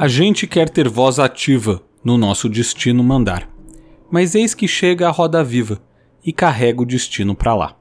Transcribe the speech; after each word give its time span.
A 0.00 0.08
gente 0.08 0.46
quer 0.46 0.70
ter 0.70 0.88
voz 0.88 1.18
ativa 1.18 1.82
no 2.02 2.16
nosso 2.16 2.48
destino 2.48 3.04
mandar. 3.04 3.46
Mas 4.10 4.34
eis 4.34 4.54
que 4.54 4.66
chega 4.66 5.06
a 5.06 5.10
roda 5.10 5.44
viva 5.44 5.78
e 6.24 6.32
carrega 6.32 6.80
o 6.80 6.86
destino 6.86 7.34
para 7.34 7.54
lá. 7.54 7.76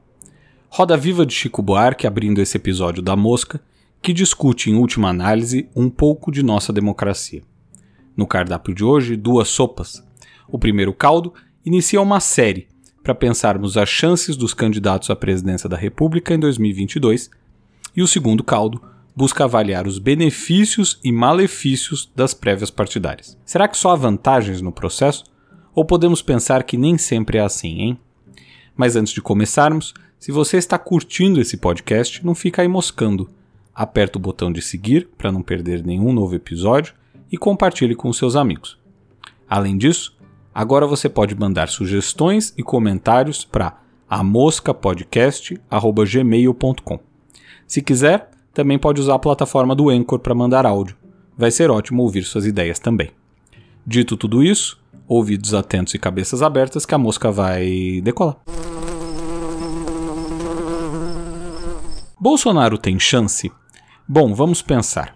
Roda 0.68 0.98
Viva 0.98 1.26
de 1.26 1.34
Chico 1.34 1.62
Buarque 1.62 2.06
abrindo 2.06 2.42
esse 2.42 2.58
episódio 2.58 3.02
da 3.02 3.16
Mosca, 3.16 3.62
que 4.02 4.12
discute 4.12 4.70
em 4.70 4.76
última 4.76 5.08
análise 5.08 5.70
um 5.74 5.90
pouco 5.90 6.30
de 6.30 6.44
nossa 6.44 6.74
democracia. 6.74 7.42
No 8.18 8.28
cardápio 8.28 8.76
de 8.76 8.84
hoje, 8.84 9.16
duas 9.16 9.48
sopas. 9.48 10.06
O 10.50 10.60
primeiro 10.60 10.94
caldo 10.94 11.34
inicia 11.66 12.02
uma 12.02 12.20
série 12.20 12.68
para 13.02 13.16
pensarmos 13.16 13.78
as 13.78 13.88
chances 13.88 14.36
dos 14.36 14.54
candidatos 14.54 15.10
à 15.10 15.16
presidência 15.16 15.70
da 15.70 15.78
República 15.78 16.34
em 16.34 16.40
2022, 16.40 17.30
e 17.96 18.02
o 18.02 18.08
segundo 18.08 18.44
caldo 18.44 18.82
busca 19.20 19.44
avaliar 19.44 19.86
os 19.86 20.00
benefícios 20.00 20.98
e 21.04 21.12
malefícios 21.12 22.10
das 22.16 22.34
prévias 22.34 22.72
partidárias. 22.72 23.38
Será 23.44 23.68
que 23.68 23.78
só 23.78 23.92
há 23.92 23.96
vantagens 23.98 24.62
no 24.62 24.72
processo? 24.72 25.26
Ou 25.76 25.84
podemos 25.84 26.22
pensar 26.22 26.64
que 26.64 26.78
nem 26.78 26.98
sempre 26.98 27.38
é 27.38 27.42
assim, 27.42 27.82
hein? 27.82 28.00
Mas 28.78 28.96
antes 28.96 29.12
de 29.12 29.22
começarmos, 29.22 29.94
se 30.18 30.32
você 30.32 30.56
está 30.56 30.80
curtindo 30.80 31.42
esse 31.42 31.58
podcast, 31.58 32.26
não 32.26 32.34
fica 32.34 32.62
aí 32.62 32.70
moscando. 32.70 33.30
Aperta 33.76 34.18
o 34.18 34.22
botão 34.22 34.54
de 34.54 34.62
seguir 34.62 35.10
para 35.18 35.34
não 35.34 35.42
perder 35.42 35.86
nenhum 35.86 36.14
novo 36.14 36.34
episódio 36.34 36.94
e 37.30 37.38
compartilhe 37.38 37.96
com 37.96 38.14
seus 38.14 38.38
amigos. 38.38 38.80
Além 39.50 39.78
disso, 39.78 40.18
agora 40.56 40.88
você 40.88 41.10
pode 41.10 41.36
mandar 41.36 41.68
sugestões 41.68 42.54
e 42.58 42.64
comentários 42.64 43.44
para 43.44 43.82
amoscapodcast@gmail.com. 44.10 47.00
Se 47.68 47.82
quiser, 47.82 48.29
também 48.54 48.78
pode 48.78 49.02
usar 49.02 49.16
a 49.16 49.20
plataforma 49.20 49.76
do 49.76 49.90
Anchor 49.90 50.20
para 50.20 50.36
mandar 50.36 50.66
áudio. 50.66 50.98
Vai 51.38 51.52
ser 51.52 51.72
ótimo 51.72 52.04
ouvir 52.04 52.24
suas 52.24 52.46
ideias 52.46 52.80
também. 52.80 53.12
Dito 53.86 54.18
tudo 54.18 54.44
isso, 54.44 54.80
ouvidos 55.08 55.54
atentos 55.54 55.94
e 55.94 56.00
cabeças 56.00 56.42
abertas 56.42 56.86
que 56.86 56.94
a 56.94 56.98
mosca 56.98 57.32
vai 57.32 58.02
decolar. 58.04 58.38
Bolsonaro 62.20 62.78
tem 62.78 63.00
chance? 63.00 63.52
Bom, 64.08 64.34
vamos 64.34 64.62
pensar. 64.62 65.16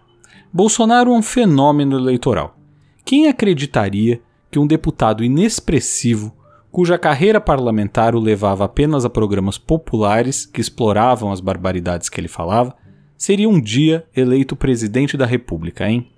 Bolsonaro 0.51 1.11
é 1.11 1.13
um 1.13 1.21
fenômeno 1.21 1.97
eleitoral. 1.97 2.55
Quem 3.03 3.27
acreditaria 3.27 4.21
que 4.49 4.57
um 4.57 4.65
deputado 4.65 5.23
inexpressivo, 5.23 6.33
cuja 6.71 6.97
carreira 6.97 7.41
parlamentar 7.41 8.15
o 8.15 8.19
levava 8.19 8.65
apenas 8.65 9.03
a 9.03 9.09
programas 9.09 9.57
populares 9.57 10.45
que 10.45 10.61
exploravam 10.61 11.31
as 11.31 11.41
barbaridades 11.41 12.07
que 12.07 12.21
ele 12.21 12.27
falava, 12.27 12.75
seria 13.23 13.47
um 13.47 13.61
dia 13.61 14.05
eleito 14.13 14.53
presidente 14.53 15.15
da 15.15 15.25
República, 15.25 15.89
hein? 15.89 16.09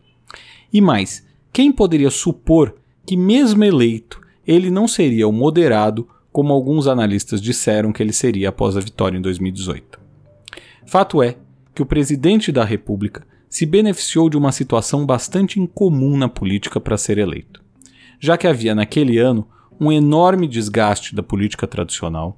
E 0.73 0.81
mais, 0.81 1.23
quem 1.53 1.71
poderia 1.71 2.09
supor 2.09 2.77
que, 3.05 3.15
mesmo 3.15 3.63
eleito, 3.63 4.19
ele 4.43 4.71
não 4.71 4.87
seria 4.87 5.27
o 5.27 5.31
moderado 5.31 6.07
como 6.31 6.51
alguns 6.51 6.87
analistas 6.87 7.39
disseram 7.39 7.93
que 7.93 8.01
ele 8.01 8.11
seria 8.11 8.49
após 8.49 8.75
a 8.75 8.79
vitória 8.79 9.19
em 9.19 9.21
2018? 9.21 9.99
Fato 10.87 11.21
é 11.21 11.35
que 11.75 11.81
o 11.83 11.85
presidente 11.85 12.51
da 12.51 12.65
República 12.65 13.21
se 13.47 13.67
beneficiou 13.67 14.27
de 14.27 14.35
uma 14.35 14.51
situação 14.51 15.05
bastante 15.05 15.59
incomum 15.59 16.17
na 16.17 16.27
política 16.27 16.79
para 16.79 16.97
ser 16.97 17.19
eleito, 17.19 17.61
já 18.19 18.35
que 18.35 18.47
havia 18.47 18.73
naquele 18.73 19.19
ano 19.19 19.47
um 19.79 19.91
enorme 19.91 20.47
desgaste 20.47 21.13
da 21.13 21.21
política 21.21 21.67
tradicional, 21.67 22.35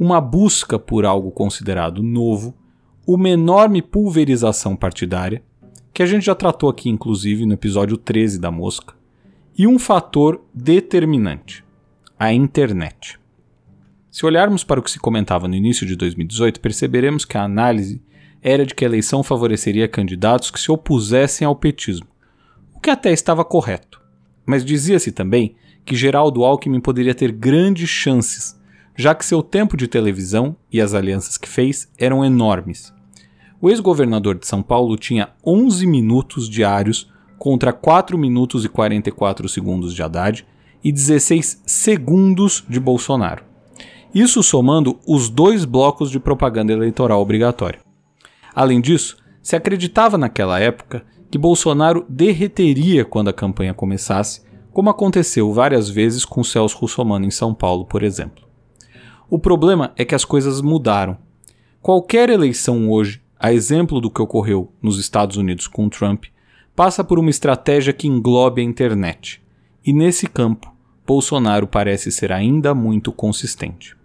uma 0.00 0.18
busca 0.18 0.78
por 0.78 1.04
algo 1.04 1.30
considerado 1.30 2.02
novo, 2.02 2.54
uma 3.14 3.30
enorme 3.30 3.80
pulverização 3.80 4.76
partidária, 4.76 5.42
que 5.94 6.02
a 6.02 6.06
gente 6.06 6.26
já 6.26 6.34
tratou 6.34 6.68
aqui 6.68 6.90
inclusive 6.90 7.46
no 7.46 7.54
episódio 7.54 7.96
13 7.96 8.38
da 8.38 8.50
Mosca, 8.50 8.94
e 9.56 9.66
um 9.66 9.78
fator 9.78 10.42
determinante: 10.52 11.64
a 12.18 12.34
internet. 12.34 13.18
Se 14.10 14.26
olharmos 14.26 14.62
para 14.62 14.78
o 14.78 14.82
que 14.82 14.90
se 14.90 14.98
comentava 14.98 15.48
no 15.48 15.54
início 15.54 15.86
de 15.86 15.96
2018, 15.96 16.60
perceberemos 16.60 17.24
que 17.24 17.38
a 17.38 17.44
análise 17.44 18.02
era 18.42 18.66
de 18.66 18.74
que 18.74 18.84
a 18.84 18.88
eleição 18.88 19.22
favoreceria 19.22 19.88
candidatos 19.88 20.50
que 20.50 20.60
se 20.60 20.70
opusessem 20.70 21.46
ao 21.46 21.56
petismo, 21.56 22.08
o 22.74 22.78
que 22.78 22.90
até 22.90 23.10
estava 23.10 23.42
correto. 23.42 24.02
Mas 24.44 24.62
dizia-se 24.62 25.12
também 25.12 25.56
que 25.82 25.96
Geraldo 25.96 26.44
Alckmin 26.44 26.80
poderia 26.80 27.14
ter 27.14 27.32
grandes 27.32 27.88
chances, 27.88 28.60
já 28.94 29.14
que 29.14 29.24
seu 29.24 29.42
tempo 29.42 29.78
de 29.78 29.88
televisão 29.88 30.54
e 30.70 30.78
as 30.78 30.92
alianças 30.92 31.38
que 31.38 31.48
fez 31.48 31.90
eram 31.96 32.22
enormes. 32.22 32.97
O 33.60 33.68
ex-governador 33.68 34.38
de 34.38 34.46
São 34.46 34.62
Paulo 34.62 34.96
tinha 34.96 35.30
11 35.44 35.84
minutos 35.84 36.48
diários 36.48 37.10
contra 37.36 37.72
4 37.72 38.16
minutos 38.16 38.64
e 38.64 38.68
44 38.68 39.48
segundos 39.48 39.94
de 39.94 40.02
Haddad 40.02 40.46
e 40.82 40.92
16 40.92 41.62
segundos 41.66 42.64
de 42.68 42.78
Bolsonaro. 42.78 43.44
Isso 44.14 44.44
somando 44.44 45.00
os 45.04 45.28
dois 45.28 45.64
blocos 45.64 46.08
de 46.10 46.20
propaganda 46.20 46.72
eleitoral 46.72 47.20
obrigatória. 47.20 47.80
Além 48.54 48.80
disso, 48.80 49.16
se 49.42 49.56
acreditava 49.56 50.16
naquela 50.16 50.60
época 50.60 51.04
que 51.28 51.36
Bolsonaro 51.36 52.06
derreteria 52.08 53.04
quando 53.04 53.28
a 53.28 53.32
campanha 53.32 53.74
começasse, 53.74 54.42
como 54.72 54.88
aconteceu 54.88 55.52
várias 55.52 55.90
vezes 55.90 56.24
com 56.24 56.44
Celso 56.44 56.78
Russomano 56.78 57.24
em 57.24 57.30
São 57.30 57.52
Paulo, 57.52 57.84
por 57.84 58.04
exemplo. 58.04 58.46
O 59.28 59.38
problema 59.38 59.92
é 59.96 60.04
que 60.04 60.14
as 60.14 60.24
coisas 60.24 60.60
mudaram. 60.60 61.18
Qualquer 61.82 62.30
eleição 62.30 62.88
hoje, 62.90 63.20
a 63.38 63.52
exemplo 63.52 64.00
do 64.00 64.10
que 64.10 64.20
ocorreu 64.20 64.72
nos 64.82 64.98
Estados 64.98 65.36
Unidos 65.36 65.66
com 65.66 65.88
Trump, 65.88 66.24
passa 66.74 67.04
por 67.04 67.18
uma 67.18 67.30
estratégia 67.30 67.92
que 67.92 68.08
englobe 68.08 68.60
a 68.60 68.64
internet. 68.64 69.42
E 69.84 69.92
nesse 69.92 70.26
campo, 70.26 70.72
Bolsonaro 71.06 71.66
parece 71.66 72.12
ser 72.12 72.32
ainda 72.32 72.74
muito 72.74 73.10
consistente. 73.12 73.96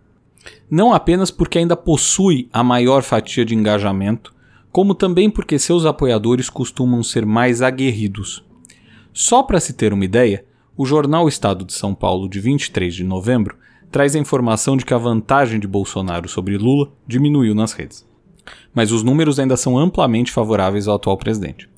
Não 0.69 0.93
apenas 0.93 1.31
porque 1.31 1.57
ainda 1.57 1.75
possui 1.75 2.49
a 2.51 2.63
maior 2.63 3.03
fatia 3.03 3.45
de 3.45 3.55
engajamento, 3.55 4.33
como 4.71 4.95
também 4.95 5.29
porque 5.29 5.59
seus 5.59 5.85
apoiadores 5.85 6.49
costumam 6.49 7.03
ser 7.03 7.25
mais 7.25 7.61
aguerridos. 7.61 8.43
Só 9.11 9.43
para 9.43 9.59
se 9.59 9.73
ter 9.73 9.93
uma 9.93 10.05
ideia, 10.05 10.45
o 10.75 10.85
jornal 10.85 11.27
Estado 11.27 11.63
de 11.63 11.73
São 11.73 11.93
Paulo, 11.93 12.27
de 12.27 12.39
23 12.39 12.95
de 12.95 13.03
novembro, 13.03 13.55
traz 13.91 14.15
a 14.15 14.19
informação 14.19 14.75
de 14.75 14.83
que 14.83 14.93
a 14.93 14.97
vantagem 14.97 15.59
de 15.59 15.67
Bolsonaro 15.67 16.27
sobre 16.27 16.57
Lula 16.57 16.91
diminuiu 17.07 17.53
nas 17.53 17.73
redes. 17.73 18.12
Mas 18.73 18.91
os 18.91 19.03
números 19.03 19.39
ainda 19.39 19.55
são 19.55 19.77
amplamente 19.77 20.31
favoráveis 20.31 20.87
ao 20.87 20.95
atual 20.95 21.17
presidente. 21.17 21.69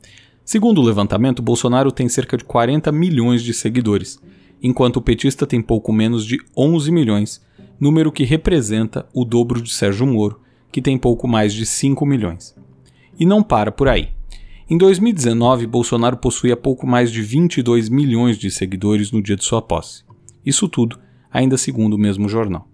Segundo 0.43 0.79
o 0.79 0.83
levantamento, 0.83 1.41
Bolsonaro 1.41 1.91
tem 1.91 2.07
cerca 2.07 2.37
de 2.37 2.43
40 2.43 2.91
milhões 2.91 3.43
de 3.43 3.53
seguidores, 3.53 4.19
enquanto 4.61 4.97
o 4.97 5.01
petista 5.01 5.45
tem 5.47 5.61
pouco 5.61 5.91
menos 5.91 6.25
de 6.25 6.39
11 6.55 6.91
milhões 6.91 7.41
número 7.79 8.11
que 8.11 8.23
representa 8.23 9.07
o 9.13 9.25
dobro 9.25 9.61
de 9.61 9.71
Sérgio 9.71 10.07
Moro, 10.07 10.39
que 10.71 10.81
tem 10.81 10.97
pouco 10.97 11.27
mais 11.27 11.53
de 11.53 11.65
5 11.65 12.05
milhões. 12.05 12.55
E 13.19 13.25
não 13.25 13.41
para 13.43 13.71
por 13.71 13.87
aí. 13.87 14.09
Em 14.69 14.77
2019, 14.77 15.67
Bolsonaro 15.67 16.17
possuía 16.17 16.57
pouco 16.57 16.87
mais 16.87 17.11
de 17.11 17.21
22 17.21 17.89
milhões 17.89 18.37
de 18.37 18.49
seguidores 18.49 19.11
no 19.11 19.21
dia 19.21 19.35
de 19.35 19.43
sua 19.43 19.61
posse. 19.61 20.03
Isso 20.45 20.67
tudo, 20.67 20.99
ainda 21.31 21.57
segundo 21.57 21.93
o 21.93 21.99
mesmo 21.99 22.27
jornal. 22.27 22.67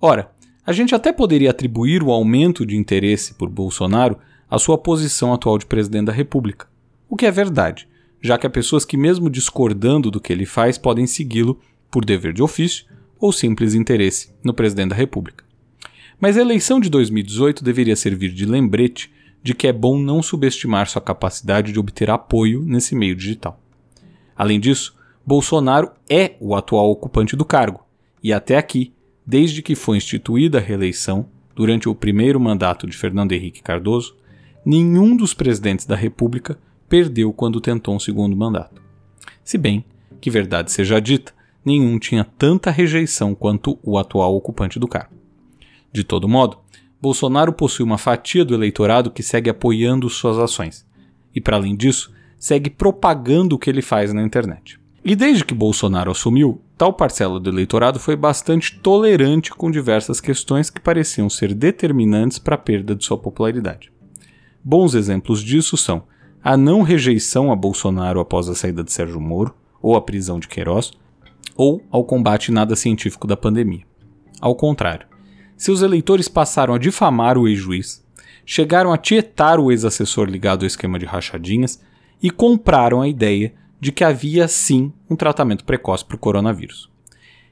Ora, 0.00 0.30
a 0.68 0.72
gente 0.72 0.94
até 0.94 1.14
poderia 1.14 1.48
atribuir 1.48 2.02
o 2.02 2.12
aumento 2.12 2.66
de 2.66 2.76
interesse 2.76 3.32
por 3.32 3.48
Bolsonaro 3.48 4.18
à 4.50 4.58
sua 4.58 4.76
posição 4.76 5.32
atual 5.32 5.56
de 5.56 5.64
presidente 5.64 6.04
da 6.04 6.12
República, 6.12 6.68
o 7.08 7.16
que 7.16 7.24
é 7.24 7.30
verdade, 7.30 7.88
já 8.20 8.36
que 8.36 8.46
há 8.46 8.50
pessoas 8.50 8.84
que, 8.84 8.94
mesmo 8.94 9.30
discordando 9.30 10.10
do 10.10 10.20
que 10.20 10.30
ele 10.30 10.44
faz, 10.44 10.76
podem 10.76 11.06
segui-lo 11.06 11.58
por 11.90 12.04
dever 12.04 12.34
de 12.34 12.42
ofício 12.42 12.84
ou 13.18 13.32
simples 13.32 13.72
interesse 13.72 14.28
no 14.44 14.52
presidente 14.52 14.90
da 14.90 14.96
República. 14.96 15.42
Mas 16.20 16.36
a 16.36 16.42
eleição 16.42 16.78
de 16.78 16.90
2018 16.90 17.64
deveria 17.64 17.96
servir 17.96 18.30
de 18.34 18.44
lembrete 18.44 19.10
de 19.42 19.54
que 19.54 19.68
é 19.68 19.72
bom 19.72 19.98
não 19.98 20.22
subestimar 20.22 20.86
sua 20.86 21.00
capacidade 21.00 21.72
de 21.72 21.80
obter 21.80 22.10
apoio 22.10 22.62
nesse 22.62 22.94
meio 22.94 23.16
digital. 23.16 23.58
Além 24.36 24.60
disso, 24.60 24.94
Bolsonaro 25.24 25.92
é 26.10 26.34
o 26.38 26.54
atual 26.54 26.90
ocupante 26.90 27.34
do 27.34 27.44
cargo, 27.46 27.86
e 28.22 28.34
até 28.34 28.58
aqui, 28.58 28.92
desde 29.28 29.60
que 29.60 29.74
foi 29.74 29.98
instituída 29.98 30.56
a 30.56 30.60
reeleição, 30.60 31.28
durante 31.54 31.86
o 31.86 31.94
primeiro 31.94 32.40
mandato 32.40 32.86
de 32.86 32.96
Fernando 32.96 33.32
Henrique 33.32 33.62
Cardoso, 33.62 34.16
nenhum 34.64 35.14
dos 35.14 35.34
presidentes 35.34 35.84
da 35.84 35.94
República 35.94 36.58
perdeu 36.88 37.30
quando 37.30 37.60
tentou 37.60 37.94
um 37.94 38.00
segundo 38.00 38.34
mandato. 38.34 38.80
Se 39.44 39.58
bem 39.58 39.84
que, 40.18 40.30
verdade 40.30 40.72
seja 40.72 40.98
dita, 40.98 41.34
nenhum 41.62 41.98
tinha 41.98 42.24
tanta 42.24 42.70
rejeição 42.70 43.34
quanto 43.34 43.78
o 43.82 43.98
atual 43.98 44.34
ocupante 44.34 44.78
do 44.78 44.88
cargo. 44.88 45.14
De 45.92 46.02
todo 46.02 46.26
modo, 46.26 46.56
Bolsonaro 46.98 47.52
possui 47.52 47.84
uma 47.84 47.98
fatia 47.98 48.46
do 48.46 48.54
eleitorado 48.54 49.10
que 49.10 49.22
segue 49.22 49.50
apoiando 49.50 50.08
suas 50.08 50.38
ações, 50.38 50.86
e 51.34 51.40
para 51.40 51.58
além 51.58 51.76
disso, 51.76 52.14
segue 52.38 52.70
propagando 52.70 53.56
o 53.56 53.58
que 53.58 53.68
ele 53.68 53.82
faz 53.82 54.10
na 54.10 54.22
internet. 54.22 54.80
E 55.04 55.14
desde 55.14 55.44
que 55.44 55.52
Bolsonaro 55.52 56.10
assumiu, 56.10 56.62
tal 56.78 56.92
parcela 56.92 57.40
do 57.40 57.50
eleitorado 57.50 57.98
foi 57.98 58.14
bastante 58.14 58.78
tolerante 58.78 59.50
com 59.50 59.68
diversas 59.68 60.20
questões 60.20 60.70
que 60.70 60.80
pareciam 60.80 61.28
ser 61.28 61.52
determinantes 61.52 62.38
para 62.38 62.54
a 62.54 62.58
perda 62.58 62.94
de 62.94 63.04
sua 63.04 63.18
popularidade. 63.18 63.92
Bons 64.62 64.94
exemplos 64.94 65.42
disso 65.42 65.76
são 65.76 66.04
a 66.42 66.56
não 66.56 66.82
rejeição 66.82 67.50
a 67.50 67.56
Bolsonaro 67.56 68.20
após 68.20 68.48
a 68.48 68.54
saída 68.54 68.84
de 68.84 68.92
Sérgio 68.92 69.20
Moro, 69.20 69.52
ou 69.82 69.96
a 69.96 70.00
prisão 70.00 70.38
de 70.38 70.46
Queiroz, 70.46 70.92
ou 71.56 71.82
ao 71.90 72.04
combate 72.04 72.52
nada 72.52 72.76
científico 72.76 73.26
da 73.26 73.36
pandemia. 73.36 73.82
Ao 74.40 74.54
contrário, 74.54 75.08
seus 75.56 75.82
eleitores 75.82 76.28
passaram 76.28 76.74
a 76.74 76.78
difamar 76.78 77.36
o 77.36 77.48
ex-juiz, 77.48 78.06
chegaram 78.46 78.92
a 78.92 78.96
tietar 78.96 79.58
o 79.58 79.72
ex-assessor 79.72 80.28
ligado 80.28 80.62
ao 80.62 80.68
esquema 80.68 80.96
de 80.96 81.04
rachadinhas 81.04 81.82
e 82.22 82.30
compraram 82.30 83.00
a 83.00 83.08
ideia 83.08 83.52
de 83.80 83.92
que 83.92 84.04
havia 84.04 84.48
sim 84.48 84.92
um 85.08 85.16
tratamento 85.16 85.64
precoce 85.64 86.04
para 86.04 86.16
o 86.16 86.18
coronavírus. 86.18 86.90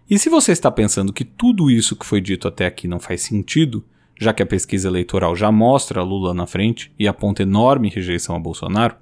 E 0.08 0.18
se 0.18 0.28
você 0.28 0.52
está 0.52 0.70
pensando 0.70 1.12
que 1.12 1.24
tudo 1.24 1.70
isso 1.70 1.96
que 1.96 2.06
foi 2.06 2.20
dito 2.20 2.46
até 2.46 2.66
aqui 2.66 2.86
não 2.86 3.00
faz 3.00 3.22
sentido, 3.22 3.84
já 4.18 4.32
que 4.32 4.42
a 4.42 4.46
pesquisa 4.46 4.88
eleitoral 4.88 5.34
já 5.34 5.50
mostra 5.50 6.02
Lula 6.02 6.32
na 6.32 6.46
frente 6.46 6.92
e 6.98 7.06
aponta 7.06 7.42
enorme 7.42 7.88
rejeição 7.88 8.36
a 8.36 8.40
Bolsonaro, 8.40 8.96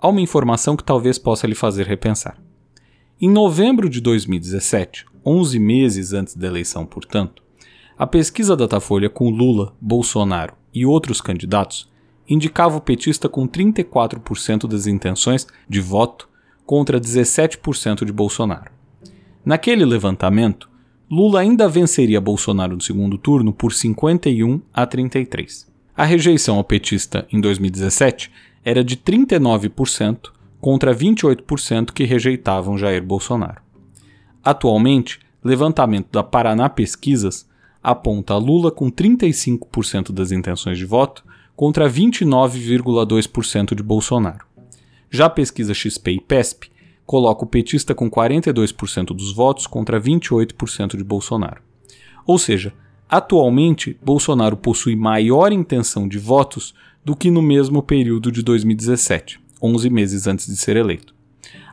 há 0.00 0.08
uma 0.08 0.20
informação 0.20 0.76
que 0.76 0.84
talvez 0.84 1.18
possa 1.18 1.46
lhe 1.46 1.54
fazer 1.54 1.86
repensar. 1.86 2.38
Em 3.20 3.28
novembro 3.28 3.88
de 3.88 4.00
2017, 4.00 5.06
11 5.26 5.58
meses 5.58 6.12
antes 6.12 6.36
da 6.36 6.46
eleição, 6.46 6.86
portanto, 6.86 7.42
a 7.98 8.06
pesquisa 8.06 8.56
Datafolha 8.56 9.10
com 9.10 9.28
Lula, 9.28 9.74
Bolsonaro 9.80 10.54
e 10.72 10.86
outros 10.86 11.20
candidatos 11.20 11.90
indicava 12.28 12.76
o 12.76 12.80
petista 12.80 13.28
com 13.28 13.48
34% 13.48 14.68
das 14.68 14.86
intenções 14.86 15.48
de 15.68 15.80
voto 15.80 16.27
contra 16.68 17.00
17% 17.00 18.04
de 18.04 18.12
Bolsonaro. 18.12 18.70
Naquele 19.42 19.86
levantamento, 19.86 20.68
Lula 21.10 21.40
ainda 21.40 21.66
venceria 21.66 22.20
Bolsonaro 22.20 22.74
no 22.74 22.82
segundo 22.82 23.16
turno 23.16 23.54
por 23.54 23.72
51 23.72 24.60
a 24.74 24.84
33. 24.84 25.66
A 25.96 26.04
rejeição 26.04 26.58
ao 26.58 26.64
petista 26.64 27.26
em 27.32 27.40
2017 27.40 28.30
era 28.62 28.84
de 28.84 28.98
39% 28.98 30.30
contra 30.60 30.94
28% 30.94 31.90
que 31.90 32.04
rejeitavam 32.04 32.76
Jair 32.76 33.02
Bolsonaro. 33.02 33.62
Atualmente, 34.44 35.20
levantamento 35.42 36.08
da 36.12 36.22
Paraná 36.22 36.68
Pesquisas 36.68 37.48
aponta 37.82 38.36
Lula 38.36 38.70
com 38.70 38.90
35% 38.90 40.12
das 40.12 40.32
intenções 40.32 40.76
de 40.76 40.84
voto 40.84 41.24
contra 41.56 41.88
29,2% 41.88 43.74
de 43.74 43.82
Bolsonaro. 43.82 44.47
Já 45.10 45.26
a 45.26 45.30
pesquisa 45.30 45.72
XP 45.72 46.12
e 46.12 46.20
PESP 46.20 46.70
coloca 47.06 47.44
o 47.44 47.48
petista 47.48 47.94
com 47.94 48.10
42% 48.10 49.06
dos 49.06 49.32
votos 49.32 49.66
contra 49.66 50.00
28% 50.00 50.96
de 50.96 51.02
Bolsonaro. 51.02 51.62
Ou 52.26 52.38
seja, 52.38 52.74
atualmente 53.08 53.98
Bolsonaro 54.04 54.56
possui 54.56 54.94
maior 54.94 55.50
intenção 55.50 56.06
de 56.06 56.18
votos 56.18 56.74
do 57.02 57.16
que 57.16 57.30
no 57.30 57.40
mesmo 57.40 57.82
período 57.82 58.30
de 58.30 58.42
2017, 58.42 59.40
11 59.62 59.88
meses 59.88 60.26
antes 60.26 60.46
de 60.46 60.56
ser 60.56 60.76
eleito. 60.76 61.14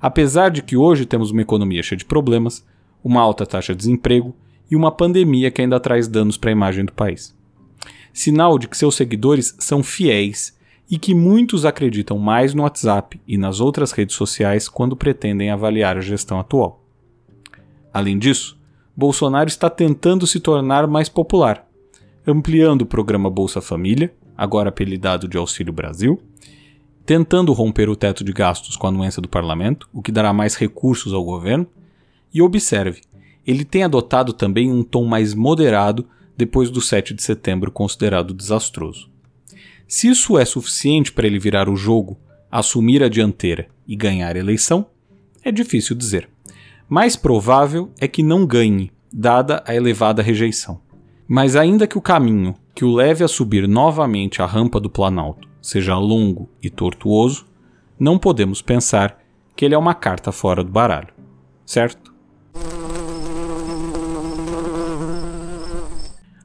Apesar 0.01 0.49
de 0.49 0.61
que 0.61 0.77
hoje 0.77 1.05
temos 1.05 1.31
uma 1.31 1.41
economia 1.41 1.83
cheia 1.83 1.97
de 1.97 2.05
problemas, 2.05 2.65
uma 3.03 3.21
alta 3.21 3.45
taxa 3.45 3.73
de 3.73 3.79
desemprego 3.79 4.33
e 4.71 4.75
uma 4.75 4.91
pandemia 4.91 5.51
que 5.51 5.61
ainda 5.61 5.79
traz 5.79 6.07
danos 6.07 6.37
para 6.37 6.51
a 6.51 6.53
imagem 6.53 6.85
do 6.85 6.93
país. 6.93 7.35
Sinal 8.13 8.57
de 8.57 8.69
que 8.69 8.77
seus 8.77 8.95
seguidores 8.95 9.53
são 9.59 9.83
fiéis 9.83 10.54
e 10.89 10.97
que 10.97 11.15
muitos 11.15 11.65
acreditam 11.65 12.17
mais 12.17 12.53
no 12.53 12.63
WhatsApp 12.63 13.19
e 13.27 13.37
nas 13.37 13.59
outras 13.59 13.91
redes 13.91 14.15
sociais 14.15 14.69
quando 14.69 14.95
pretendem 14.95 15.49
avaliar 15.49 15.97
a 15.97 16.01
gestão 16.01 16.39
atual. 16.39 16.83
Além 17.93 18.19
disso, 18.19 18.57
Bolsonaro 18.95 19.49
está 19.49 19.69
tentando 19.69 20.27
se 20.27 20.39
tornar 20.39 20.87
mais 20.87 21.09
popular, 21.09 21.67
ampliando 22.25 22.83
o 22.83 22.85
programa 22.85 23.29
Bolsa 23.29 23.61
Família, 23.61 24.13
agora 24.37 24.69
apelidado 24.69 25.27
de 25.27 25.37
Auxílio 25.37 25.73
Brasil, 25.73 26.21
tentando 27.05 27.53
romper 27.53 27.89
o 27.89 27.95
teto 27.95 28.23
de 28.23 28.31
gastos 28.31 28.75
com 28.75 28.87
a 28.87 28.89
anuência 28.89 29.21
do 29.21 29.29
parlamento, 29.29 29.87
o 29.93 30.01
que 30.01 30.11
dará 30.11 30.33
mais 30.33 30.55
recursos 30.55 31.13
ao 31.13 31.23
governo, 31.23 31.67
e 32.33 32.41
observe, 32.41 33.01
ele 33.45 33.63
tem 33.63 33.83
adotado 33.83 34.33
também 34.33 34.71
um 34.71 34.83
tom 34.83 35.05
mais 35.05 35.33
moderado 35.33 36.07
depois 36.35 36.69
do 36.69 36.81
7 36.81 37.13
de 37.13 37.21
setembro 37.21 37.71
considerado 37.71 38.33
desastroso. 38.33 39.09
Se 39.87 40.07
isso 40.07 40.37
é 40.37 40.45
suficiente 40.45 41.11
para 41.11 41.27
ele 41.27 41.39
virar 41.39 41.69
o 41.69 41.75
jogo, 41.75 42.17
assumir 42.51 43.03
a 43.03 43.09
dianteira 43.09 43.67
e 43.87 43.95
ganhar 43.95 44.35
a 44.35 44.39
eleição, 44.39 44.87
é 45.43 45.51
difícil 45.51 45.95
dizer. 45.95 46.29
Mais 46.89 47.15
provável 47.15 47.91
é 47.99 48.07
que 48.07 48.23
não 48.23 48.45
ganhe, 48.45 48.91
dada 49.11 49.63
a 49.65 49.75
elevada 49.75 50.21
rejeição. 50.21 50.81
Mas 51.27 51.55
ainda 51.55 51.87
que 51.87 51.97
o 51.97 52.01
caminho 52.01 52.55
que 52.75 52.83
o 52.83 52.93
leve 52.93 53.23
a 53.23 53.27
subir 53.27 53.67
novamente 53.67 54.41
a 54.41 54.45
rampa 54.45 54.81
do 54.81 54.89
Planalto 54.89 55.47
seja 55.61 55.97
longo 55.97 56.49
e 56.61 56.69
tortuoso, 56.69 57.47
não 57.97 58.19
podemos 58.19 58.61
pensar 58.61 59.17
que 59.55 59.63
ele 59.63 59.73
é 59.73 59.77
uma 59.77 59.95
carta 59.95 60.31
fora 60.31 60.61
do 60.61 60.69
baralho, 60.69 61.13
certo? 61.65 62.04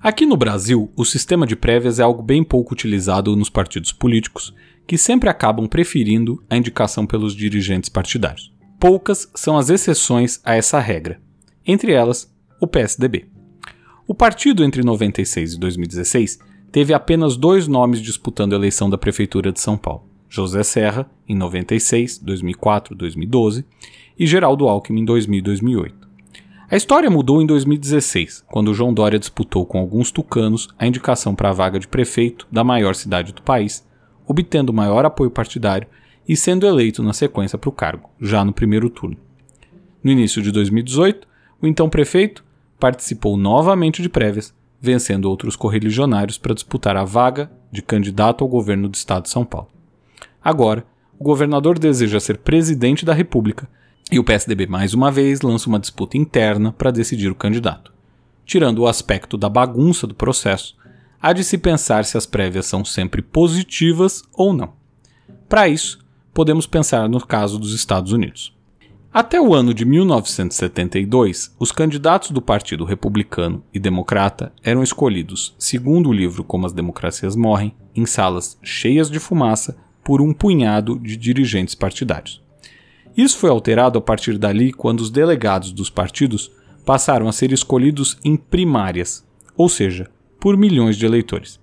Aqui 0.02 0.24
no 0.24 0.34
Brasil, 0.34 0.90
o 0.96 1.04
sistema 1.04 1.46
de 1.46 1.54
prévias 1.54 2.00
é 2.00 2.02
algo 2.02 2.22
bem 2.22 2.42
pouco 2.42 2.72
utilizado 2.72 3.36
nos 3.36 3.50
partidos 3.50 3.92
políticos, 3.92 4.54
que 4.86 4.96
sempre 4.96 5.28
acabam 5.28 5.68
preferindo 5.68 6.42
a 6.48 6.56
indicação 6.56 7.06
pelos 7.06 7.36
dirigentes 7.36 7.90
partidários. 7.90 8.50
Poucas 8.78 9.30
são 9.34 9.58
as 9.58 9.68
exceções 9.68 10.40
a 10.42 10.54
essa 10.54 10.80
regra, 10.80 11.20
entre 11.66 11.92
elas 11.92 12.34
o 12.58 12.66
PSDB. 12.66 13.26
O 14.08 14.14
partido 14.14 14.64
entre 14.64 14.82
96 14.82 15.52
e 15.52 15.60
2016 15.60 16.38
teve 16.72 16.94
apenas 16.94 17.36
dois 17.36 17.68
nomes 17.68 18.00
disputando 18.00 18.54
a 18.54 18.56
eleição 18.56 18.88
da 18.88 18.96
Prefeitura 18.96 19.52
de 19.52 19.60
São 19.60 19.76
Paulo: 19.76 20.08
José 20.30 20.62
Serra, 20.62 21.10
em 21.28 21.36
96, 21.36 22.20
2004, 22.20 22.94
2012, 22.94 23.66
e 24.18 24.26
Geraldo 24.26 24.66
Alckmin 24.66 25.02
em 25.02 25.04
2000 25.04 25.38
e 25.40 25.42
2008. 25.42 25.99
A 26.70 26.76
história 26.76 27.10
mudou 27.10 27.42
em 27.42 27.46
2016, 27.46 28.44
quando 28.46 28.72
João 28.72 28.94
Dória 28.94 29.18
disputou 29.18 29.66
com 29.66 29.80
alguns 29.80 30.12
tucanos 30.12 30.68
a 30.78 30.86
indicação 30.86 31.34
para 31.34 31.48
a 31.48 31.52
vaga 31.52 31.80
de 31.80 31.88
prefeito 31.88 32.46
da 32.48 32.62
maior 32.62 32.94
cidade 32.94 33.32
do 33.32 33.42
país, 33.42 33.84
obtendo 34.24 34.72
maior 34.72 35.04
apoio 35.04 35.32
partidário 35.32 35.88
e 36.28 36.36
sendo 36.36 36.64
eleito 36.64 37.02
na 37.02 37.12
sequência 37.12 37.58
para 37.58 37.68
o 37.68 37.72
cargo, 37.72 38.08
já 38.20 38.44
no 38.44 38.52
primeiro 38.52 38.88
turno. 38.88 39.16
No 40.00 40.12
início 40.12 40.40
de 40.40 40.52
2018, 40.52 41.26
o 41.60 41.66
então 41.66 41.90
prefeito 41.90 42.44
participou 42.78 43.36
novamente 43.36 44.00
de 44.00 44.08
prévias, 44.08 44.54
vencendo 44.80 45.24
outros 45.24 45.56
correligionários 45.56 46.38
para 46.38 46.54
disputar 46.54 46.96
a 46.96 47.02
vaga 47.02 47.50
de 47.72 47.82
candidato 47.82 48.44
ao 48.44 48.48
governo 48.48 48.88
do 48.88 48.94
estado 48.94 49.24
de 49.24 49.30
São 49.30 49.44
Paulo. 49.44 49.70
Agora, 50.40 50.84
o 51.18 51.24
governador 51.24 51.80
deseja 51.80 52.20
ser 52.20 52.38
presidente 52.38 53.04
da 53.04 53.12
República 53.12 53.68
e 54.10 54.18
o 54.18 54.24
PSDB, 54.24 54.66
mais 54.66 54.92
uma 54.92 55.10
vez, 55.10 55.40
lança 55.40 55.68
uma 55.68 55.78
disputa 55.78 56.16
interna 56.16 56.72
para 56.72 56.90
decidir 56.90 57.30
o 57.30 57.34
candidato. 57.34 57.92
Tirando 58.44 58.80
o 58.80 58.88
aspecto 58.88 59.36
da 59.36 59.48
bagunça 59.48 60.06
do 60.06 60.14
processo, 60.14 60.76
há 61.22 61.32
de 61.32 61.44
se 61.44 61.56
pensar 61.56 62.04
se 62.04 62.16
as 62.16 62.26
prévias 62.26 62.66
são 62.66 62.84
sempre 62.84 63.22
positivas 63.22 64.22
ou 64.32 64.52
não. 64.52 64.72
Para 65.48 65.68
isso, 65.68 66.04
podemos 66.34 66.66
pensar 66.66 67.08
no 67.08 67.24
caso 67.24 67.58
dos 67.58 67.72
Estados 67.72 68.12
Unidos. 68.12 68.52
Até 69.12 69.40
o 69.40 69.54
ano 69.54 69.74
de 69.74 69.84
1972, 69.84 71.54
os 71.58 71.72
candidatos 71.72 72.30
do 72.30 72.40
Partido 72.40 72.84
Republicano 72.84 73.62
e 73.74 73.78
Democrata 73.78 74.52
eram 74.62 74.82
escolhidos, 74.82 75.54
segundo 75.58 76.08
o 76.08 76.12
livro 76.12 76.44
Como 76.44 76.66
as 76.66 76.72
Democracias 76.72 77.34
Morrem, 77.34 77.74
em 77.94 78.06
salas 78.06 78.58
cheias 78.62 79.10
de 79.10 79.18
fumaça 79.18 79.76
por 80.04 80.20
um 80.20 80.32
punhado 80.32 80.98
de 80.98 81.16
dirigentes 81.16 81.74
partidários. 81.74 82.40
Isso 83.16 83.38
foi 83.38 83.50
alterado 83.50 83.98
a 83.98 84.02
partir 84.02 84.38
dali 84.38 84.72
quando 84.72 85.00
os 85.00 85.10
delegados 85.10 85.72
dos 85.72 85.90
partidos 85.90 86.50
passaram 86.84 87.28
a 87.28 87.32
ser 87.32 87.52
escolhidos 87.52 88.18
em 88.24 88.36
primárias, 88.36 89.24
ou 89.56 89.68
seja, 89.68 90.08
por 90.38 90.56
milhões 90.56 90.96
de 90.96 91.04
eleitores. 91.06 91.60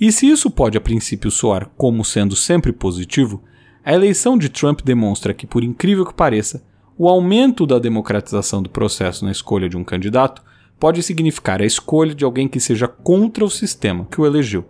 E 0.00 0.10
se 0.10 0.26
isso 0.26 0.50
pode 0.50 0.78
a 0.78 0.80
princípio 0.80 1.30
soar 1.30 1.70
como 1.76 2.04
sendo 2.04 2.34
sempre 2.34 2.72
positivo, 2.72 3.42
a 3.84 3.94
eleição 3.94 4.36
de 4.36 4.48
Trump 4.48 4.80
demonstra 4.82 5.34
que, 5.34 5.46
por 5.46 5.62
incrível 5.62 6.04
que 6.04 6.14
pareça, 6.14 6.62
o 6.96 7.08
aumento 7.08 7.66
da 7.66 7.78
democratização 7.78 8.62
do 8.62 8.68
processo 8.68 9.24
na 9.24 9.30
escolha 9.30 9.68
de 9.68 9.76
um 9.76 9.84
candidato 9.84 10.42
pode 10.78 11.02
significar 11.02 11.60
a 11.60 11.66
escolha 11.66 12.14
de 12.14 12.24
alguém 12.24 12.48
que 12.48 12.58
seja 12.58 12.88
contra 12.88 13.44
o 13.44 13.50
sistema 13.50 14.06
que 14.10 14.20
o 14.20 14.26
elegeu. 14.26 14.66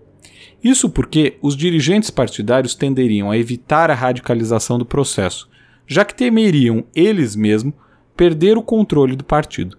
Isso 0.62 0.90
porque 0.90 1.38
os 1.40 1.56
dirigentes 1.56 2.10
partidários 2.10 2.74
tenderiam 2.74 3.30
a 3.30 3.38
evitar 3.38 3.90
a 3.90 3.94
radicalização 3.94 4.78
do 4.78 4.84
processo, 4.84 5.48
já 5.90 6.04
que 6.04 6.14
temeriam 6.14 6.84
eles 6.94 7.34
mesmos 7.34 7.74
perder 8.16 8.56
o 8.56 8.62
controle 8.62 9.16
do 9.16 9.24
partido. 9.24 9.76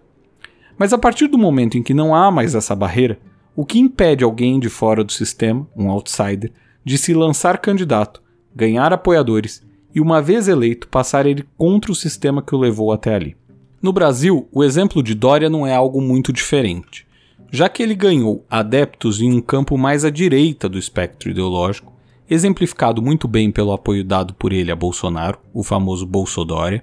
Mas 0.77 0.91
a 0.91 0.97
partir 0.97 1.27
do 1.27 1.37
momento 1.37 1.77
em 1.77 1.83
que 1.83 1.93
não 1.93 2.13
há 2.13 2.29
mais 2.29 2.53
essa 2.53 2.75
barreira, 2.75 3.17
o 3.55 3.65
que 3.65 3.79
impede 3.79 4.21
alguém 4.21 4.59
de 4.59 4.67
fora 4.67 5.05
do 5.05 5.11
sistema, 5.13 5.65
um 5.73 5.89
outsider, 5.89 6.51
de 6.83 6.97
se 6.97 7.13
lançar 7.13 7.59
candidato, 7.59 8.21
ganhar 8.53 8.91
apoiadores 8.91 9.65
e, 9.95 10.01
uma 10.01 10.21
vez 10.21 10.49
eleito, 10.49 10.89
passar 10.89 11.25
ele 11.25 11.45
contra 11.57 11.93
o 11.93 11.95
sistema 11.95 12.41
que 12.41 12.53
o 12.53 12.59
levou 12.59 12.91
até 12.91 13.15
ali? 13.15 13.37
No 13.81 13.93
Brasil, 13.93 14.49
o 14.51 14.65
exemplo 14.65 15.01
de 15.01 15.15
Dória 15.15 15.49
não 15.49 15.65
é 15.65 15.73
algo 15.73 16.01
muito 16.01 16.33
diferente, 16.33 17.07
já 17.49 17.69
que 17.69 17.81
ele 17.81 17.95
ganhou 17.95 18.45
adeptos 18.49 19.21
em 19.21 19.31
um 19.31 19.39
campo 19.39 19.77
mais 19.77 20.03
à 20.03 20.09
direita 20.09 20.67
do 20.67 20.77
espectro 20.77 21.29
ideológico 21.29 21.93
exemplificado 22.33 23.01
muito 23.01 23.27
bem 23.27 23.51
pelo 23.51 23.73
apoio 23.73 24.05
dado 24.05 24.33
por 24.33 24.53
ele 24.53 24.71
a 24.71 24.75
Bolsonaro, 24.75 25.37
o 25.53 25.63
famoso 25.63 26.05
Bolsodória, 26.05 26.81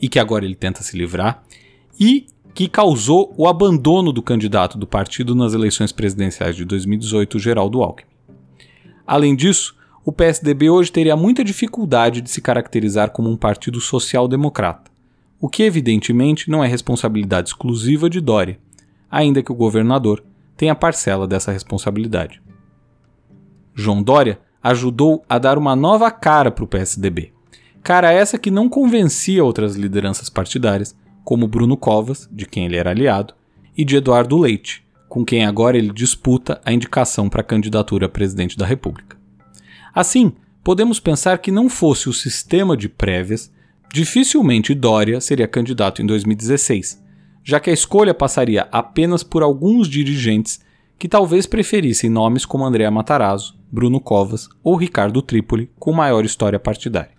e 0.00 0.08
que 0.08 0.18
agora 0.18 0.46
ele 0.46 0.54
tenta 0.54 0.82
se 0.82 0.96
livrar, 0.96 1.44
e 2.00 2.26
que 2.54 2.66
causou 2.66 3.34
o 3.36 3.46
abandono 3.46 4.14
do 4.14 4.22
candidato 4.22 4.78
do 4.78 4.86
partido 4.86 5.34
nas 5.34 5.52
eleições 5.52 5.92
presidenciais 5.92 6.56
de 6.56 6.64
2018, 6.64 7.38
Geraldo 7.38 7.82
Alckmin. 7.82 8.08
Além 9.06 9.36
disso, 9.36 9.76
o 10.06 10.10
PSDB 10.10 10.70
hoje 10.70 10.90
teria 10.90 11.14
muita 11.14 11.44
dificuldade 11.44 12.22
de 12.22 12.30
se 12.30 12.40
caracterizar 12.40 13.10
como 13.10 13.28
um 13.28 13.36
partido 13.36 13.82
social-democrata, 13.82 14.90
o 15.38 15.50
que 15.50 15.64
evidentemente 15.64 16.50
não 16.50 16.64
é 16.64 16.66
responsabilidade 16.66 17.50
exclusiva 17.50 18.08
de 18.08 18.22
Dória, 18.22 18.58
ainda 19.10 19.42
que 19.42 19.52
o 19.52 19.54
governador 19.54 20.24
tenha 20.56 20.74
parcela 20.74 21.28
dessa 21.28 21.52
responsabilidade. 21.52 22.40
João 23.74 24.02
Dória 24.02 24.40
ajudou 24.62 25.24
a 25.28 25.38
dar 25.38 25.58
uma 25.58 25.74
nova 25.76 26.10
cara 26.10 26.50
para 26.50 26.64
o 26.64 26.68
PSDB. 26.68 27.32
Cara 27.82 28.12
essa 28.12 28.38
que 28.38 28.50
não 28.50 28.68
convencia 28.68 29.44
outras 29.44 29.76
lideranças 29.76 30.28
partidárias, 30.28 30.96
como 31.24 31.48
Bruno 31.48 31.76
Covas, 31.76 32.28
de 32.32 32.46
quem 32.46 32.66
ele 32.66 32.76
era 32.76 32.90
aliado, 32.90 33.34
e 33.76 33.84
de 33.84 33.96
Eduardo 33.96 34.36
Leite, 34.36 34.84
com 35.08 35.24
quem 35.24 35.44
agora 35.44 35.76
ele 35.76 35.92
disputa 35.92 36.60
a 36.64 36.72
indicação 36.72 37.28
para 37.28 37.40
a 37.40 37.44
candidatura 37.44 38.06
a 38.06 38.08
presidente 38.08 38.56
da 38.56 38.66
República. 38.66 39.16
Assim, 39.94 40.32
podemos 40.62 41.00
pensar 41.00 41.38
que 41.38 41.50
não 41.50 41.68
fosse 41.68 42.08
o 42.08 42.12
sistema 42.12 42.76
de 42.76 42.88
prévias, 42.88 43.52
dificilmente 43.92 44.74
Dória 44.74 45.20
seria 45.20 45.48
candidato 45.48 46.02
em 46.02 46.06
2016, 46.06 47.02
já 47.42 47.58
que 47.58 47.70
a 47.70 47.72
escolha 47.72 48.12
passaria 48.12 48.68
apenas 48.70 49.22
por 49.22 49.42
alguns 49.42 49.88
dirigentes 49.88 50.60
que 50.98 51.08
talvez 51.08 51.46
preferissem 51.46 52.10
nomes 52.10 52.44
como 52.44 52.64
Andréa 52.64 52.90
Matarazzo, 52.90 53.57
Bruno 53.70 54.00
Covas 54.00 54.48
ou 54.62 54.76
Ricardo 54.76 55.22
Trípoli 55.22 55.70
com 55.78 55.92
maior 55.92 56.24
história 56.24 56.58
partidária. 56.58 57.12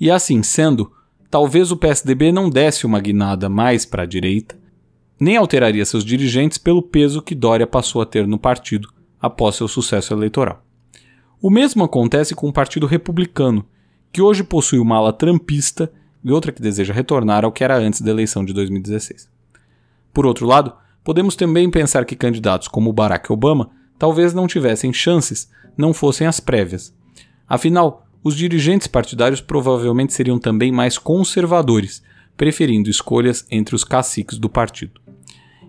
E 0.00 0.10
assim 0.10 0.42
sendo, 0.42 0.90
talvez 1.30 1.70
o 1.70 1.76
PSDB 1.76 2.32
não 2.32 2.50
desse 2.50 2.86
uma 2.86 3.00
guinada 3.00 3.48
mais 3.48 3.86
para 3.86 4.02
a 4.02 4.06
direita, 4.06 4.58
nem 5.18 5.36
alteraria 5.36 5.84
seus 5.84 6.04
dirigentes 6.04 6.58
pelo 6.58 6.82
peso 6.82 7.22
que 7.22 7.34
Dória 7.34 7.66
passou 7.66 8.02
a 8.02 8.06
ter 8.06 8.26
no 8.26 8.38
partido 8.38 8.88
após 9.20 9.54
seu 9.54 9.68
sucesso 9.68 10.12
eleitoral. 10.12 10.64
O 11.40 11.50
mesmo 11.50 11.84
acontece 11.84 12.34
com 12.34 12.48
o 12.48 12.52
Partido 12.52 12.86
Republicano, 12.86 13.64
que 14.12 14.20
hoje 14.20 14.42
possui 14.42 14.78
uma 14.78 14.96
ala 14.96 15.12
trampista 15.12 15.92
e 16.24 16.30
outra 16.30 16.52
que 16.52 16.62
deseja 16.62 16.92
retornar 16.92 17.44
ao 17.44 17.52
que 17.52 17.64
era 17.64 17.76
antes 17.76 18.00
da 18.00 18.10
eleição 18.10 18.44
de 18.44 18.52
2016. 18.52 19.30
Por 20.12 20.26
outro 20.26 20.46
lado, 20.46 20.72
podemos 21.02 21.34
também 21.34 21.70
pensar 21.70 22.04
que 22.04 22.14
candidatos 22.14 22.68
como 22.68 22.92
Barack 22.92 23.32
Obama 23.32 23.70
talvez 24.02 24.34
não 24.34 24.48
tivessem 24.48 24.92
chances, 24.92 25.48
não 25.76 25.94
fossem 25.94 26.26
as 26.26 26.40
prévias. 26.40 26.92
Afinal, 27.48 28.04
os 28.24 28.34
dirigentes 28.34 28.88
partidários 28.88 29.40
provavelmente 29.40 30.12
seriam 30.12 30.40
também 30.40 30.72
mais 30.72 30.98
conservadores, 30.98 32.02
preferindo 32.36 32.90
escolhas 32.90 33.46
entre 33.48 33.76
os 33.76 33.84
caciques 33.84 34.38
do 34.38 34.48
partido. 34.48 35.00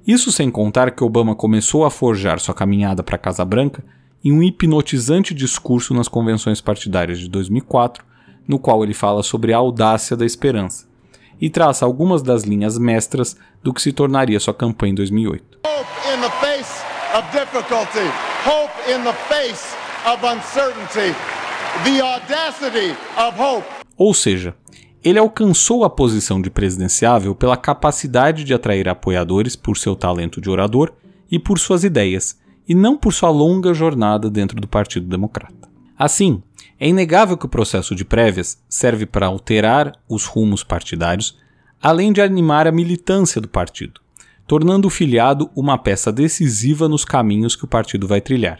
Isso 0.07 0.31
sem 0.31 0.49
contar 0.49 0.89
que 0.89 1.03
Obama 1.03 1.35
começou 1.35 1.85
a 1.85 1.91
forjar 1.91 2.39
sua 2.39 2.55
caminhada 2.55 3.03
para 3.03 3.17
a 3.17 3.19
Casa 3.19 3.45
Branca 3.45 3.83
em 4.25 4.31
um 4.31 4.41
hipnotizante 4.41 5.31
discurso 5.31 5.93
nas 5.93 6.07
convenções 6.07 6.59
partidárias 6.59 7.19
de 7.19 7.29
2004, 7.29 8.03
no 8.47 8.57
qual 8.57 8.83
ele 8.83 8.95
fala 8.95 9.21
sobre 9.21 9.53
a 9.53 9.57
audácia 9.57 10.17
da 10.17 10.25
esperança 10.25 10.87
e 11.39 11.51
traça 11.51 11.85
algumas 11.85 12.23
das 12.23 12.41
linhas 12.41 12.79
mestras 12.79 13.37
do 13.61 13.71
que 13.71 13.81
se 13.81 13.93
tornaria 13.93 14.39
sua 14.39 14.55
campanha 14.55 14.93
em 14.93 14.95
2008. 14.95 15.59
Of 17.15 17.31
difficulty, 17.31 18.09
hope 18.43 18.73
in 18.91 19.03
the 19.03 19.13
face 19.29 19.75
of 20.03 20.25
uncertainty, 20.25 21.13
the 21.83 22.01
audacity 22.01 22.97
of 23.15 23.39
hope. 23.39 23.67
Ou 23.95 24.15
seja, 24.15 24.55
ele 25.03 25.19
alcançou 25.19 25.83
a 25.83 25.91
posição 25.91 26.41
de 26.41 26.49
presidenciável 26.49 27.35
pela 27.35 27.55
capacidade 27.55 28.43
de 28.43 28.51
atrair 28.51 28.89
apoiadores 28.89 29.55
por 29.55 29.77
seu 29.77 29.95
talento 29.95 30.41
de 30.41 30.49
orador 30.49 30.91
e 31.29 31.37
por 31.37 31.59
suas 31.59 31.83
ideias, 31.83 32.39
e 32.67 32.73
não 32.73 32.97
por 32.97 33.13
sua 33.13 33.29
longa 33.29 33.75
jornada 33.75 34.27
dentro 34.27 34.59
do 34.59 34.67
Partido 34.67 35.05
Democrata. 35.05 35.69
Assim, 35.95 36.41
é 36.79 36.87
inegável 36.89 37.37
que 37.37 37.45
o 37.45 37.49
processo 37.49 37.93
de 37.93 38.03
prévias 38.03 38.57
serve 38.67 39.05
para 39.05 39.27
alterar 39.27 39.91
os 40.09 40.25
rumos 40.25 40.63
partidários, 40.63 41.37
além 41.79 42.11
de 42.11 42.23
animar 42.23 42.65
a 42.65 42.71
militância 42.71 43.39
do 43.39 43.47
partido, 43.47 44.01
tornando 44.53 44.87
o 44.87 44.91
filiado 44.91 45.49
uma 45.55 45.79
peça 45.79 46.11
decisiva 46.11 46.87
nos 46.87 47.03
caminhos 47.03 47.55
que 47.55 47.65
o 47.65 47.67
partido 47.67 48.07
vai 48.07 48.21
trilhar. 48.21 48.59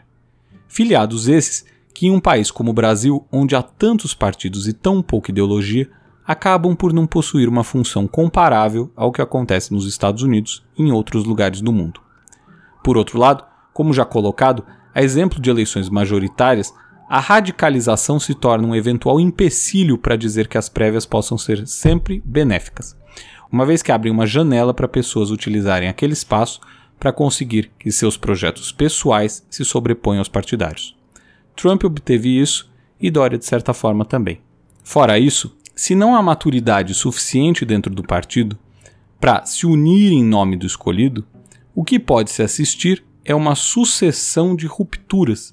Filiados 0.67 1.27
esses 1.27 1.63
que, 1.93 2.07
em 2.07 2.11
um 2.11 2.19
país 2.19 2.49
como 2.49 2.71
o 2.71 2.73
Brasil, 2.73 3.27
onde 3.31 3.55
há 3.55 3.61
tantos 3.61 4.15
partidos 4.15 4.67
e 4.67 4.73
tão 4.73 5.03
pouca 5.03 5.29
ideologia, 5.29 5.87
acabam 6.25 6.75
por 6.75 6.91
não 6.91 7.05
possuir 7.05 7.47
uma 7.47 7.63
função 7.63 8.07
comparável 8.07 8.91
ao 8.95 9.11
que 9.11 9.21
acontece 9.21 9.71
nos 9.71 9.85
Estados 9.85 10.23
Unidos 10.23 10.65
e 10.75 10.81
em 10.81 10.91
outros 10.91 11.25
lugares 11.25 11.61
do 11.61 11.71
mundo. 11.71 12.01
Por 12.83 12.97
outro 12.97 13.19
lado, 13.19 13.43
como 13.71 13.93
já 13.93 14.03
colocado, 14.03 14.65
a 14.95 15.03
exemplo 15.03 15.39
de 15.39 15.51
eleições 15.51 15.89
majoritárias, 15.89 16.73
a 17.07 17.19
radicalização 17.19 18.19
se 18.19 18.33
torna 18.33 18.67
um 18.67 18.75
eventual 18.75 19.19
empecilho 19.19 19.95
para 19.99 20.15
dizer 20.15 20.47
que 20.47 20.57
as 20.57 20.69
prévias 20.69 21.05
possam 21.05 21.37
ser 21.37 21.67
sempre 21.67 22.19
benéficas, 22.25 22.97
uma 23.53 23.67
vez 23.67 23.83
que 23.83 23.91
abrem 23.91 24.11
uma 24.11 24.25
janela 24.25 24.73
para 24.73 24.87
pessoas 24.87 25.29
utilizarem 25.29 25.87
aquele 25.87 26.13
espaço 26.13 26.59
para 26.99 27.13
conseguir 27.13 27.69
que 27.77 27.91
seus 27.91 28.17
projetos 28.17 28.71
pessoais 28.71 29.45
se 29.47 29.63
sobreponham 29.63 30.21
aos 30.21 30.27
partidários. 30.27 30.95
Trump 31.55 31.83
obteve 31.83 32.41
isso 32.41 32.67
e 32.99 33.11
Dória, 33.11 33.37
de 33.37 33.45
certa 33.45 33.71
forma, 33.71 34.05
também. 34.05 34.41
Fora 34.83 35.19
isso, 35.19 35.55
se 35.75 35.93
não 35.93 36.15
há 36.15 36.23
maturidade 36.23 36.95
suficiente 36.95 37.63
dentro 37.63 37.93
do 37.93 38.01
partido 38.01 38.57
para 39.19 39.45
se 39.45 39.67
unir 39.67 40.11
em 40.11 40.23
nome 40.23 40.57
do 40.57 40.65
escolhido, 40.65 41.23
o 41.75 41.83
que 41.83 41.99
pode 41.99 42.31
se 42.31 42.41
assistir 42.41 43.05
é 43.23 43.35
uma 43.35 43.53
sucessão 43.53 44.55
de 44.55 44.65
rupturas 44.65 45.51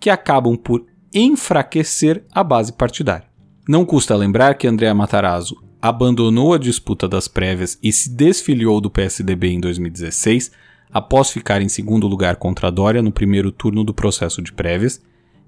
que 0.00 0.08
acabam 0.08 0.56
por 0.56 0.86
enfraquecer 1.12 2.24
a 2.32 2.42
base 2.42 2.72
partidária. 2.72 3.26
Não 3.68 3.84
custa 3.84 4.16
lembrar 4.16 4.54
que 4.54 4.66
Andréa 4.66 4.94
Matarazzo 4.94 5.62
abandonou 5.82 6.54
a 6.54 6.58
disputa 6.58 7.08
das 7.08 7.26
prévias 7.26 7.76
e 7.82 7.92
se 7.92 8.08
desfiliou 8.08 8.80
do 8.80 8.88
PSDB 8.88 9.48
em 9.48 9.60
2016, 9.60 10.52
após 10.92 11.30
ficar 11.30 11.60
em 11.60 11.68
segundo 11.68 12.06
lugar 12.06 12.36
contra 12.36 12.70
Dória 12.70 13.02
no 13.02 13.10
primeiro 13.10 13.50
turno 13.50 13.82
do 13.82 13.92
processo 13.92 14.40
de 14.40 14.52
prévias, 14.52 15.02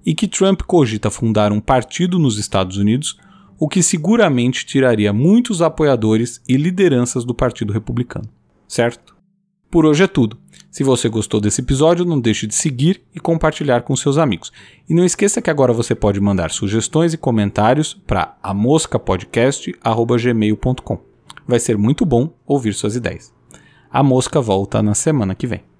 e 0.05 0.13
que 0.13 0.27
Trump 0.27 0.61
cogita 0.63 1.09
fundar 1.09 1.53
um 1.53 1.61
partido 1.61 2.19
nos 2.19 2.37
Estados 2.37 2.75
Unidos, 2.75 3.17
o 3.57 3.69
que 3.69 3.81
seguramente 3.81 4.65
tiraria 4.65 5.13
muitos 5.13 5.61
apoiadores 5.61 6.41
e 6.47 6.57
lideranças 6.57 7.23
do 7.23 7.33
Partido 7.33 7.71
Republicano. 7.71 8.27
Certo? 8.67 9.14
Por 9.75 9.85
hoje 9.85 10.05
é 10.05 10.07
tudo. 10.07 10.37
Se 10.71 10.85
você 10.85 11.09
gostou 11.09 11.41
desse 11.41 11.59
episódio, 11.59 12.05
não 12.05 12.17
deixe 12.17 12.47
de 12.47 12.55
seguir 12.55 13.01
e 13.13 13.19
compartilhar 13.19 13.81
com 13.81 13.93
seus 13.93 14.17
amigos. 14.17 14.49
E 14.87 14.93
não 14.93 15.03
esqueça 15.03 15.41
que 15.41 15.49
agora 15.49 15.73
você 15.73 15.93
pode 15.93 16.17
mandar 16.21 16.49
sugestões 16.49 17.13
e 17.13 17.17
comentários 17.17 17.93
para 17.93 18.37
amoscapodcast.gmail.com. 18.41 20.97
Vai 21.45 21.59
ser 21.59 21.77
muito 21.77 22.05
bom 22.05 22.33
ouvir 22.47 22.73
suas 22.73 22.95
ideias. 22.95 23.33
A 23.91 24.01
Mosca 24.01 24.39
volta 24.39 24.81
na 24.81 24.93
semana 24.93 25.35
que 25.35 25.45
vem. 25.45 25.74